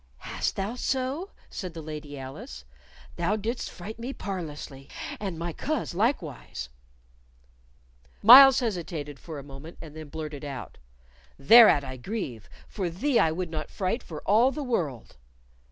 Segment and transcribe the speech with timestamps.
[0.17, 2.65] "Hast thou so?" said the Lady Alice.
[3.17, 4.89] "Thou didst fright me parlously,
[5.19, 6.69] and my coz likewise."
[8.23, 10.79] Myles hesitated for a moment, and then blurted out,
[11.37, 15.17] "Thereat I grieve, for thee I would not fright for all the world."